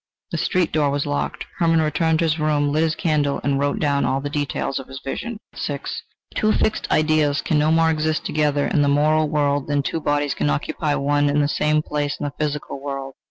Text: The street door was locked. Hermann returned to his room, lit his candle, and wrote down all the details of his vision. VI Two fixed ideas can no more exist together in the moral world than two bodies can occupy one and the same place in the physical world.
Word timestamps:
The 0.31 0.39
street 0.39 0.71
door 0.71 0.89
was 0.89 1.05
locked. 1.05 1.45
Hermann 1.59 1.79
returned 1.79 2.17
to 2.17 2.25
his 2.25 2.39
room, 2.39 2.71
lit 2.71 2.81
his 2.81 2.95
candle, 2.95 3.39
and 3.43 3.59
wrote 3.59 3.77
down 3.77 4.03
all 4.03 4.19
the 4.19 4.31
details 4.31 4.79
of 4.79 4.87
his 4.87 4.99
vision. 5.05 5.37
VI 5.55 5.81
Two 6.33 6.51
fixed 6.53 6.89
ideas 6.89 7.39
can 7.39 7.59
no 7.59 7.71
more 7.71 7.91
exist 7.91 8.25
together 8.25 8.65
in 8.65 8.81
the 8.81 8.87
moral 8.87 9.29
world 9.29 9.67
than 9.67 9.83
two 9.83 10.01
bodies 10.01 10.33
can 10.33 10.49
occupy 10.49 10.95
one 10.95 11.29
and 11.29 11.43
the 11.43 11.47
same 11.47 11.83
place 11.83 12.17
in 12.19 12.23
the 12.23 12.33
physical 12.39 12.81
world. 12.81 13.13